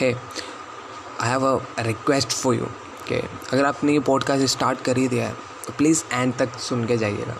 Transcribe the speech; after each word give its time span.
है 0.00 0.12
I 1.20 1.28
have 1.28 1.46
a 1.46 1.82
request 1.82 2.28
for 2.28 2.54
you 2.54 2.66
कि 3.08 3.14
अगर 3.52 3.64
आपने 3.64 3.92
ये 3.92 4.00
पॉडकास्ट 4.00 4.44
स्टार्ट 4.46 4.80
कर 4.80 4.96
ही 4.96 5.08
दिया 5.08 5.26
है 5.26 5.34
तो 5.66 5.72
प्लीज़ 5.72 6.04
एंड 6.12 6.34
तक 6.34 6.58
सुन 6.58 6.84
के 6.86 6.96
जाइएगा। 6.96 7.36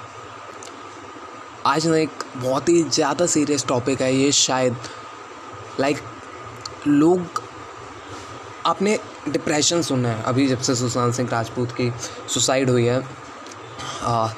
आज 1.67 1.87
ना 1.87 1.97
एक 1.97 2.25
बहुत 2.37 2.69
ही 2.69 2.83
ज़्यादा 2.83 3.27
सीरियस 3.27 3.67
टॉपिक 3.67 4.01
है 4.03 4.15
ये 4.15 4.33
शायद 4.33 4.77
लाइक 5.81 5.97
like, 5.97 6.87
लोग 6.89 7.43
आपने 8.67 8.99
डिप्रेशन 9.29 9.83
सुना 9.83 10.09
है। 10.09 10.23
अभी 10.23 10.47
जब 10.49 10.61
से 10.61 10.75
सुशांत 10.75 11.15
सिंह 11.15 11.29
राजपूत 11.29 11.73
की 11.73 11.93
सुसाइड 12.29 12.71
हुई 12.71 12.85
है 12.85 13.01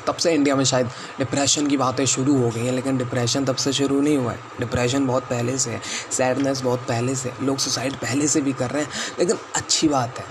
तब 0.07 0.17
से 0.17 0.33
इंडिया 0.35 0.57
में 0.57 0.65
शायद 0.65 0.87
डिप्रेशन 1.19 1.67
की 1.67 1.77
बातें 1.77 2.05
शुरू 2.07 2.37
हो 2.39 2.49
गई 2.51 2.65
हैं, 2.65 2.73
लेकिन 2.73 2.99
डिप्रेशन 2.99 3.45
तब 3.45 3.57
से 3.57 3.73
शुरू 3.73 4.01
नहीं 4.01 4.17
हुआ 4.17 4.33
है। 4.33 4.39
डिप्रेशन 4.61 5.07
बहुत 5.07 5.23
पहले 5.23 5.59
से 5.59 5.71
है 5.71 5.81
सैडनेस 6.11 6.61
बहुत 6.61 6.81
पहले 6.81 7.15
से 7.15 7.33
लोग 7.43 7.59
सुसाइड 7.59 7.95
पहले 7.95 8.29
से 8.29 8.41
भी 8.41 8.53
कर 8.53 8.71
रहे 8.71 8.83
हैं, 8.83 8.91
लेकिन 9.19 9.37
अच्छी 9.57 9.89
बात 9.89 10.19
है। 10.19 10.25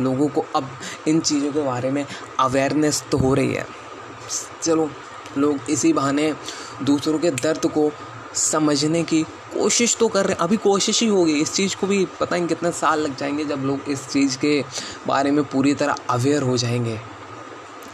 लोगों 0.00 0.28
को 0.28 0.44
अब 0.56 0.68
इन 1.08 1.20
चीज़ों 1.20 1.52
के 1.52 1.62
बारे 1.62 1.90
में 1.90 2.04
अवेयरनेस 2.40 3.02
तो 3.12 3.18
हो 3.18 3.34
रही 3.34 3.54
है। 3.54 3.66
चलो, 4.62 4.90
लोग 5.38 5.70
इसी 5.70 5.92
बहाने 5.92 6.32
दूसरों 6.82 7.18
के 7.18 7.30
दर्द 7.30 7.66
को 7.66 7.90
समझने 8.34 9.02
की 9.02 9.22
कोशिश 9.52 9.96
तो 9.96 10.08
कर 10.08 10.24
रहे 10.24 10.32
हैं। 10.32 10.40
अभी 10.40 10.56
कोशिश 10.56 11.00
ही 11.02 11.08
होगी, 11.08 11.40
इस 11.40 11.52
चीज़ 11.52 11.76
को 11.76 11.86
भी 11.86 12.04
पता 12.20 12.36
नहीं 12.36 12.46
कितने 12.46 12.72
साल 12.72 13.00
लग 13.00 13.16
जाएँगे 13.16 13.44
जब 13.44 13.64
लोग 13.64 13.88
इस 13.88 14.06
चीज़ 14.08 14.38
के 14.38 14.64
बारे 15.06 15.30
में 15.30 15.44
पूरी 15.44 15.74
तरह 15.74 15.96
अवेयर 16.10 16.42
हो 16.42 16.56
जाएँगे। 16.56 17.00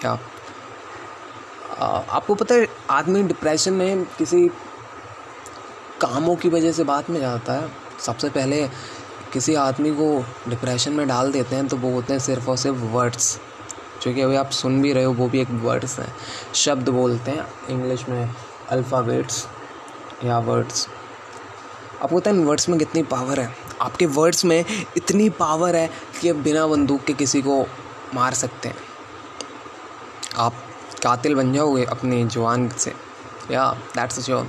क्या? 0.01 0.19
आपको 1.83 2.35
पता 2.35 2.55
है, 2.55 2.67
आदमी 2.91 3.23
डिप्रेशन 3.23 3.73
में 3.73 4.05
किसी 4.19 4.47
कामों 6.01 6.37
की 6.37 6.49
वजह 6.49 6.73
से 6.73 6.85
बात 6.85 7.11
में 7.11 7.21
जाता 7.21 7.53
है। 7.53 7.71
सबसे 8.01 8.29
पहले 8.31 8.67
किसी 9.33 9.55
आदमी 9.55 9.91
को 9.91 10.25
डिप्रेशन 10.49 10.93
में 10.93 11.07
डाल 11.09 11.33
देते 11.33 11.57
हैं 11.57 11.67
तो 11.69 11.77
वो 11.77 11.91
होते 11.91 12.13
हैं 12.13 12.21
सिर्फ़ 12.21 12.49
और 12.51 12.57
सिर्फ़ 12.57 12.79
वर्ड्स 12.93 13.39
जो 14.03 14.12
कि 14.15 14.21
अभी 14.21 14.37
आप 14.37 14.51
सुन 14.51 14.81
भी 14.83 14.93
रहे 14.93 15.05
हो, 15.05 15.12
वो 15.12 15.29
भी 15.29 15.41
एक 15.41 15.51
वर्ड्स 15.51 15.98
हैं। 15.98 16.15
शब्द 16.55 16.89
बोलते 16.89 17.31
हैं, 17.31 17.47
इंग्लिश 17.71 18.09
में 18.09 18.34
अल्फ़ाबेट्स 18.69 19.47
या 20.25 20.39
वर्ड्स 20.39 20.87
आपको 22.03 22.19
पता 22.19 22.31
है 22.31 22.37
वर्ड्स 22.39 22.69
में 22.69 22.78
कितनी 22.78 23.03
पावर 23.03 23.41
है? 23.41 23.55
आपके 23.81 24.06
वर्ड्स 24.06 24.45
में 24.45 24.65
इतनी 24.97 25.28
पावर 25.31 25.77
है 25.77 25.91
कि 26.21 26.28
आप 26.28 26.37
बिना 26.37 26.67
बंदूक 26.67 27.05
के 27.05 27.12
किसी 27.12 27.43
को 27.43 27.65
मार 28.15 28.34
सकते 28.34 28.69
हैं। 28.69 28.77
आप 30.37 30.55
कातिल 31.03 31.34
बन 31.34 31.53
जाओगे 31.53 31.84
अपनी 31.84 32.25
जवान 32.25 32.69
से। 32.69 32.92
या 33.50 33.72
दैट्स 33.97 34.20
श्योर 34.20 34.48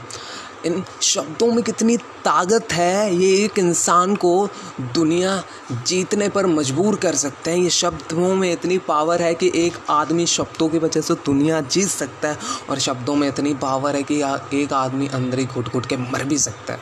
इन 0.65 0.83
शब्दों 1.01 1.47
में 1.47 1.63
कितनी 1.63 1.97
ताकत 1.97 2.67
है 2.71 3.15
ये 3.15 3.43
एक 3.45 3.57
इंसान 3.59 4.15
को 4.15 4.49
दुनिया 4.81 5.43
जीतने 5.87 6.29
पर 6.29 6.45
मजबूर 6.45 6.95
कर 6.95 7.15
सकते 7.15 7.51
हैं। 7.51 7.57
ये 7.57 7.69
शब्दों 7.69 8.35
में 8.35 8.51
इतनी 8.53 8.77
पावर 8.77 9.21
है 9.21 9.33
कि 9.35 9.51
एक 9.55 9.77
आदमी 9.89 10.25
शब्दों 10.25 10.69
की 10.69 10.77
वजह 10.77 11.01
से 11.01 11.13
दुनिया 11.13 11.61
जीत 11.61 11.87
सकता 11.87 12.29
है 12.29 12.37
और 12.69 12.79
शब्दों 12.79 13.15
में 13.15 13.27
इतनी 13.27 13.53
पावर 13.53 13.95
है 13.95 14.03
कि 14.03 14.21
एक 14.53 14.73
आदमी 14.73 15.07
अंदर 15.07 15.39
ही 15.39 15.45
घुट 15.45 15.69
घुट 15.69 15.85
के 15.85 15.97
मर 15.97 16.23
भी 16.23 16.37
सकता 16.37 16.73
है। 16.73 16.79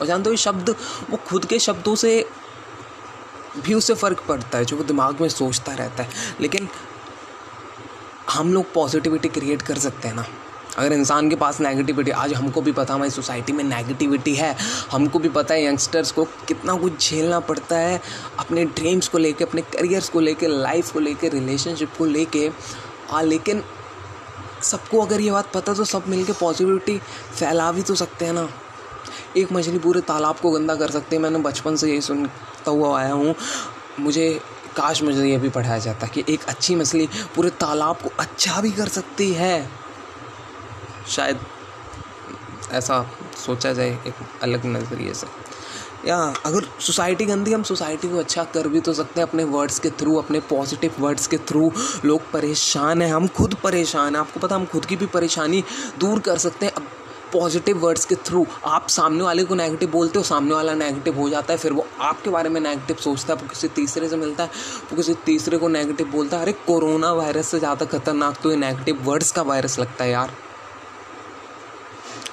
और 0.00 0.06
जानते 0.06 0.28
हो 0.28 0.32
ये 0.32 0.36
शब्द, 0.36 0.70
वो 1.10 1.16
खुद 1.16 1.44
के 1.44 1.58
शब्दों 1.58 1.94
से 1.94 2.28
भी 3.64 3.74
उससे 3.74 3.94
फ़र्क 3.94 4.24
पड़ता 4.28 4.58
है, 4.58 4.64
जो 4.64 4.76
वो 4.76 4.84
दिमाग 4.84 5.20
में 5.20 5.28
सोचता 5.28 5.74
रहता 5.74 6.02
है। 6.02 6.08
लेकिन 6.40 6.68
हम 8.32 8.52
लोग 8.54 8.72
पॉजिटिविटी 8.74 9.28
क्रिएट 9.28 9.62
कर 9.62 9.78
सकते 9.78 10.08
हैं 10.08 10.14
ना। 10.14 10.24
अगर 10.78 10.92
इंसान 10.92 11.28
के 11.30 11.36
पास 11.36 11.60
नेगेटिविटी 11.60 12.10
आज 12.10 12.32
हमको 12.32 12.60
भी 12.60 12.72
पता 12.72 12.94
हमारी 12.94 13.10
सोसाइटी 13.10 13.52
में 13.52 13.62
नेगेटिविटी 13.64 14.34
है, 14.34 14.54
हमको 14.92 15.18
भी 15.18 15.28
पता 15.28 15.54
है 15.54 15.64
यंगस्टर्स 15.64 16.12
को 16.12 16.24
कितना 16.48 16.74
कुछ 16.74 17.08
झेलना 17.08 17.40
पड़ता 17.40 17.78
है, 17.78 18.00
अपने 18.38 18.64
ड्रीम्स 18.64 19.08
को 19.08 19.18
लेके, 19.18 19.44
अपने 19.44 19.62
करियर्स 19.62 20.08
को 20.08 20.20
लेके 20.20 20.48
लाइफ 20.48 20.92
को 20.92 21.00
लेके 21.00 21.28
रिलेशनशिप 21.28 21.92
को 21.98 22.04
लेके। 22.04 22.50
हाँ 23.10 23.22
लेकिन 23.22 23.62
सबको 24.62 25.00
अगर 25.00 25.20
ये 25.20 25.30
बात 25.30 25.52
पता 25.54 25.74
तो 25.74 25.84
सब 25.84 26.08
मिलके 26.08 26.32
पॉजिटिविटी 26.32 26.98
फैला 27.34 27.70
भी 27.72 27.82
तो 27.82 27.94
सकते 27.94 28.24
हैं 28.24 28.32
ना। 28.32 28.48
एक 29.36 29.52
मछली 29.52 29.78
पूरे 29.78 30.00
तालाब 30.00 30.36
को 30.36 30.50
गंदा 30.50 30.74
कर 30.74 30.90
सकती 30.90 31.16
है। 31.16 31.22
मैंने 31.22 31.38
बचपन 31.40 31.76
से 31.76 31.90
यही 31.90 32.00
सुनता 32.00 32.70
हुआ 32.70 32.98
आया 33.00 33.12
हूँ। 33.12 33.34
मुझे 34.00 34.40
काश 34.76 35.02
मुझे 35.02 35.26
ये 35.26 35.38
भी 35.38 35.48
पढ़ाया 35.48 35.78
जाता 35.78 36.06
कि 36.06 36.24
एक 36.28 36.44
अच्छी 36.44 36.74
मछली 36.74 37.08
पूरे 37.34 37.50
तालाब 37.50 37.96
को 37.96 38.10
अच्छा 38.18 38.60
भी 38.60 38.70
कर 38.70 38.88
सकती 38.88 39.32
है। 39.32 39.70
शायद 41.08 41.40
ऐसा 42.72 43.10
सोचा 43.36 43.72
जाए, 43.72 43.90
एक 44.06 44.14
अलग 44.42 44.66
नज़रिए 44.66 45.14
से। 45.14 45.26
या 46.06 46.16
अगर 46.46 46.64
सोसाइटी 46.80 47.24
गंदी, 47.24 47.52
हम 47.52 47.62
सोसाइटी 47.62 48.08
को 48.08 48.18
अच्छा 48.18 48.44
कर 48.44 48.68
भी 48.68 48.80
तो 48.80 48.92
सकते 48.92 49.20
हैं 49.20 49.28
अपने 49.28 49.44
वर्ड्स 49.44 49.78
के 49.78 49.90
थ्रू 49.90 50.16
अपने 50.16 50.40
पॉजिटिव 50.40 50.94
वर्ड्स 50.98 51.26
के 51.26 51.38
थ्रू 51.38 51.72
लोग 52.04 52.30
परेशान 52.30 53.02
हैं, 53.02 53.12
हम 53.14 53.26
खुद 53.28 53.54
परेशान 53.54 54.14
हैं। 54.14 54.20
आपको 54.20 54.40
पता, 54.40 54.56
हम 54.56 54.64
खुद 54.66 54.84
की 54.84 54.96
भी 54.96 55.06
परेशानी 55.06 55.64
दूर 55.98 56.20
कर 56.20 56.38
सकते 56.38 56.66
हैं। 56.66 56.72
अब 56.72 56.86
पॉजिटिव 57.32 57.78
वर्ड्स 57.78 58.04
के 58.04 58.14
थ्रू 58.26 58.44
आप 58.66 58.88
सामने 58.88 59.22
वाले 59.24 59.44
को 59.44 59.54
नेगेटिव 59.54 59.90
बोलते 59.90 60.18
हो 60.18 60.24
सामने 60.24 60.54
वाला 60.54 60.74
नेगेटिव 60.74 61.18
हो 61.18 61.28
जाता 61.30 61.52
है 61.52 61.58
फिर 61.58 61.72
वो 61.72 61.86
आपके 62.00 62.30
बारे 62.30 62.48
में 62.48 62.60
नेगेटिव 62.60 62.96
सोचता 63.00 63.34
है 63.34 63.40
वो 63.40 63.48
किसी 63.48 63.68
तीसरे 63.76 64.08
से 64.08 64.16
मिलता 64.16 64.44
है 64.44 64.50
वो 64.90 64.96
किसी 64.96 65.14
तीसरे 65.26 65.58
को 65.58 65.68
नेगेटिव 65.70 66.10
बोलता 66.10 66.36
है। 66.36 66.42
अरे 66.42 66.52
कोरोना 66.66 67.12
वायरस 67.14 67.48
से 67.48 67.58
ज़्यादा 67.58 67.86
खतरनाक 67.88 68.40
तो 68.42 68.50
ये 68.50 68.56
नेगेटिव 68.58 69.02
वर्ड्स 69.04 69.32
का 69.32 69.42
वायरस 69.42 69.78
लगता 69.78 70.04
है 70.04 70.10
यार। 70.10 70.32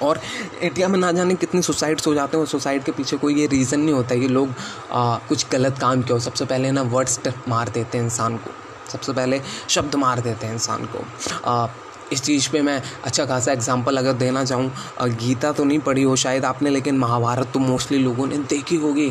और 0.02 0.20
इंडिया 0.62 0.88
में 0.88 0.98
ना 0.98 1.10
जाने 1.12 1.34
कितनी 1.36 1.62
सुसाइड्स 1.62 2.06
हो 2.06 2.14
जाते 2.14 2.36
हैं 2.36 2.42
और 2.42 2.48
सुसाइड 2.48 2.84
के 2.84 2.92
पीछे 2.92 3.16
कोई 3.16 3.34
ये 3.34 3.46
रीज़न 3.46 3.80
नहीं 3.80 3.94
होता 3.94 4.14
कि 4.14 4.28
लोग 4.28 4.54
आ, 4.92 5.16
कुछ 5.28 5.46
गलत 5.52 5.78
काम 5.80 6.02
किया 6.02 6.14
हो। 6.14 6.20
सबसे 6.20 6.44
पहले 6.44 6.70
ना 6.72 6.82
वर्ड्स 6.92 7.20
मार 7.48 7.68
देते 7.68 7.98
हैं 7.98 8.04
इंसान 8.04 8.36
को। 8.36 8.50
सबसे 8.92 9.12
पहले 9.12 9.40
शब्द 9.68 9.94
मार 9.96 10.20
देते 10.20 10.46
हैं 10.46 10.54
इंसान 10.54 10.84
को। 10.86 11.04
आ, 11.44 11.66
इस 12.12 12.22
चीज़ 12.22 12.48
पे 12.50 12.62
मैं 12.62 12.80
अच्छा 13.04 13.24
खासा 13.26 13.52
एग्जांपल 13.52 13.96
अगर 13.96 14.12
देना 14.14 14.44
चाहूँ 14.44 14.70
गीता 15.16 15.52
तो 15.52 15.64
नहीं 15.64 15.78
पढ़ी 15.80 16.02
हो 16.02 16.16
शायद 16.16 16.44
आपने, 16.44 16.70
लेकिन 16.70 16.98
महाभारत 16.98 17.50
तो 17.54 17.58
मोस्टली 17.60 17.98
लोगों 17.98 18.26
ने 18.26 18.38
देखी 18.40 18.76
होगी। 18.76 19.08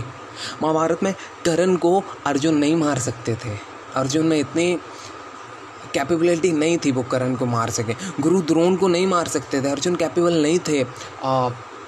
महाभारत 0.64 1.04
में 1.04 1.14
करण 1.46 1.76
को 1.76 2.02
अर्जुन 2.26 2.58
नहीं 2.58 2.76
मार 2.76 3.00
सकते 3.00 3.36
थे। 3.36 3.58
अर्जुन 3.96 4.26
में 4.26 4.38
इतनी 4.40 4.74
कैपेबिलिटी 5.94 6.52
नहीं 6.52 6.78
थी 6.78 6.92
वो 6.92 7.04
करण 7.04 7.36
को 7.36 7.46
मार 7.48 7.70
सके। 7.70 7.94
गुरु 8.20 8.42
द्रोण 8.42 8.76
को 8.76 8.88
नहीं 8.88 9.08
मार 9.08 9.28
सकते 9.28 9.62
थे, 9.62 9.70
अर्जुन 9.70 9.96
कैपेबल 9.96 10.42
नहीं 10.42 10.60
थे। 10.60 10.84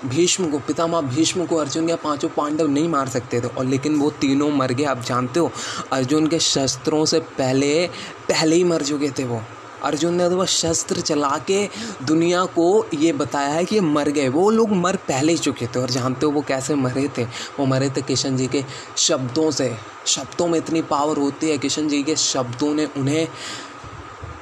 भीष्म 0.06 0.50
को, 0.52 0.60
पितामह 0.60 1.02
भीष्म 1.06 1.46
को 1.46 1.56
अर्जुन 1.56 1.90
या 1.90 1.96
पाँचों 1.96 2.30
पांडव 2.30 2.68
नहीं 2.68 2.88
मार 2.90 3.10
सकते 3.10 3.42
थे, 3.42 3.48
और 3.48 3.66
लेकिन 3.66 3.96
वो 3.96 4.10
तीनों 4.12 4.50
मर 4.52 4.72
गए। 4.72 4.84
आप 4.86 5.02
जानते 5.02 5.40
हो, 5.40 5.52
अर्जुन 5.92 6.28
के 6.28 6.40
शस्त्रों 6.40 7.04
से 7.06 7.20
पहले 7.20 7.88
पहले 8.30 8.56
ही 8.56 8.64
मर 8.64 8.84
चुके 8.84 9.10
थे 9.10 9.24
वो। 9.24 9.42
अर्जुन 9.84 10.16
ने 10.16 10.28
वह 10.28 10.46
शस्त्र 10.46 11.02
चला 11.02 11.38
के 11.48 11.70
दुनिया 12.04 12.46
को 12.46 12.86
ये 12.94 13.14
बताया 13.14 13.50
है 13.50 13.66
कि 13.66 13.76
ये 13.76 13.82
मर 13.82 14.10
गए। 14.10 14.30
वो 14.30 14.50
लोग 14.50 14.72
मर 14.72 14.96
पहले 14.96 15.32
ही 15.32 15.38
चुके 15.38 15.68
थे। 15.68 15.80
और 15.80 15.90
जानते 15.90 16.26
हो 16.26 16.32
वो 16.32 16.42
कैसे 16.42 16.76
मरे 16.76 17.10
थे? 17.18 17.24
वो 17.24 17.66
मरे 17.66 17.90
थे 17.90 18.02
किशन 18.02 18.38
जी 18.38 18.48
के 18.48 18.64
शब्दों 18.98 19.52
से। 19.52 19.78
शब्दों 20.06 20.48
में 20.48 20.60
इतनी 20.60 20.82
पावर 20.82 21.18
होती 21.18 21.50
है 21.50 21.58
किशन 21.58 21.88
जी 21.88 22.04
के 22.04 22.16
शब्दों 22.16 22.74
ने 22.74 22.86
उन्हें 22.86 23.28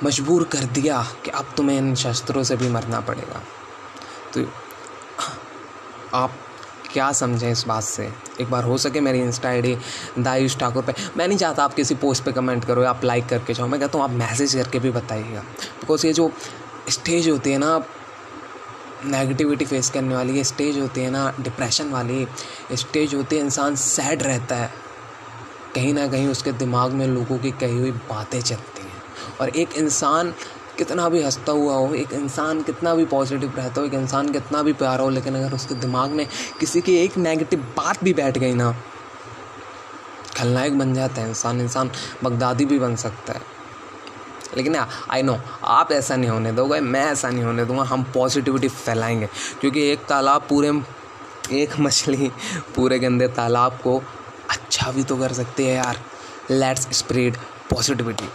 मजबूर 0.04 0.44
कर 0.44 0.60
दिया 0.60 1.08
कि 1.26 1.32
अब 1.32 1.54
तुम्हें 1.58 1.78
इन 1.78 1.96
शस्त्रों 1.96 2.44
से 2.44 2.56
भी 2.56 2.70
मरना 2.70 3.00
पड़ेगा। 3.00 3.42
तो 4.34 4.46
आप 6.14 6.32
क्या 6.94 7.12
समझें 7.12 7.52
इस 7.52 7.64
बात 7.68 7.84
से? 7.84 8.10
एक 8.42 8.50
बार 8.52 8.64
हो 8.64 8.78
सके 8.78 9.02
मेरी 9.02 9.20
insta 9.20 9.50
I 9.50 9.62
D 9.62 9.76
Dayush 10.20 10.58
Thakur 10.58 10.84
पे। 10.84 10.94
मैं 11.18 11.28
नहीं 11.28 11.38
चाहता 11.38 11.64
आप 11.64 11.74
किसी 11.74 11.96
पोस्ट 11.96 12.24
पे 12.24 12.32
कमेंट 12.32 12.66
करो 12.66 12.84
आप 12.84 13.04
लाइक 13.04 13.26
करके 13.26 13.54
जाओ। 13.54 13.68
मैं 13.68 13.80
कहता 13.80 13.98
हूँ 13.98 14.06
आप 14.06 14.12
मैसेज 14.12 14.56
करके 14.56 14.80
भी 14.80 14.92
बताइएगा। 14.92 15.42
बिकॉज़ 15.80 16.06
ये 16.08 16.14
जो 16.14 16.32
स्टेज 16.90 17.30
होती 17.30 17.52
है 17.52 17.58
ना 17.58 17.78
नेगेटिविटी 19.06 19.66
फेस 19.66 19.90
करने 19.90 20.16
वाली, 20.16 20.38
ये 20.38 20.44
स्टेज 20.44 20.80
होती 20.80 21.02
है 21.02 21.10
ना 21.10 21.34
डिप्रेशन 21.40 21.90
वाली 21.90 22.28
स्टेज 22.74 23.16
होती 23.16 23.36
है 23.36 23.42
इंसान 23.42 23.76
सैड 23.76 24.24
रहता 24.24 24.56
है। 24.56 24.72
कहीं 25.76 25.94
ना 25.94 26.08
कहीं 26.08 26.28
उसके 26.28 26.52
दिमाग 26.52 26.92
में 26.92 27.06
लोगों 27.08 27.38
की 27.38 27.52
कही 27.52 27.78
हुई 27.78 27.92
बातें 27.92 28.42
चलती 28.42 28.82
हैं। 28.82 29.02
और 29.42 29.50
एक 29.50 29.74
इंसान 29.74 30.34
कितना 30.80 31.08
भी 31.10 31.22
हंसता 31.24 31.52
हुआ 31.52 31.76
हो, 31.76 31.94
एक 31.94 32.14
इंसान 32.14 32.62
कितना 32.62 32.94
भी 32.96 33.06
पॉजिटिव 33.06 33.54
रहता 33.58 33.82
हो, 33.82 33.88
एक 33.88 33.94
इंसान 33.94 34.32
कितना 34.32 34.62
भी 34.64 34.74
प्यारा 34.74 35.04
हो, 35.04 35.10
लेकिन 35.10 35.36
अगर 35.36 35.56
उसके 35.56 35.76
दिमाग 35.76 36.12
में 36.12 36.26
किसी 36.60 36.82
की 36.82 36.96
एक 36.96 37.18
नेगेटिव 37.18 37.60
बात 37.78 38.04
भी 38.04 38.14
बैठ 38.14 38.38
गई 38.38 38.54
ना, 38.54 38.72
खलनायक 40.38 40.78
बन 40.80 40.94
जाता 40.94 41.22
है 41.22 41.28
इंसान 41.30 41.62
इंसान 41.62 41.92
बगदादी 42.24 42.66
भी 42.66 42.80
बन 42.80 42.96
सकता 42.96 43.34
है। 43.34 43.42
लेकिन 44.58 44.76
आई 44.76 45.22
नो 45.22 45.38
आप 45.64 45.92
ऐसा 45.92 46.16
नहीं 46.16 46.30
होने 46.30 46.52
दोगे 46.52 46.80
मैं 46.82 47.06
ऐसा 47.06 47.30
नहीं 47.30 47.44
होने 47.44 47.66
दूँगा, 47.66 47.84
हम 47.84 48.04
पॉजिटिविटी 48.14 48.68
फैलाएँगे। 48.68 49.30
क्योंकि 49.62 49.88
एक 49.92 50.06
तालाब 50.06 50.46
पूरे, 50.50 50.82
एक 51.54 51.80
मछली 51.80 52.32
पूरे 52.76 53.00
गंदे 53.00 53.28
तालाब 53.28 53.80
को 53.84 53.98
अच्छा 54.50 54.92
भी 54.92 55.04
तो 55.04 55.18
कर 55.18 55.34
सकती 55.34 55.66
है 55.66 55.76
यार। 55.76 56.02
Let's 56.52 56.88
spread 56.92 57.38
positivity 57.70 58.30